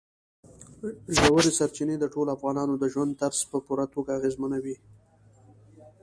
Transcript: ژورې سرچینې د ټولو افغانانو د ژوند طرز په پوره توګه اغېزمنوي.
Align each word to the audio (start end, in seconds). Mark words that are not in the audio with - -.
ژورې 1.15 1.51
سرچینې 1.59 1.95
د 1.99 2.05
ټولو 2.13 2.29
افغانانو 2.37 2.73
د 2.77 2.83
ژوند 2.93 3.11
طرز 3.21 3.39
په 3.51 3.57
پوره 3.65 3.85
توګه 3.93 4.11
اغېزمنوي. 4.19 4.75